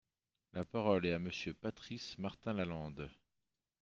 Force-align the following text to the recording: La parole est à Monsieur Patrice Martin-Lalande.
La 0.53 0.65
parole 0.65 1.05
est 1.05 1.13
à 1.13 1.19
Monsieur 1.19 1.53
Patrice 1.53 2.17
Martin-Lalande. 2.17 3.07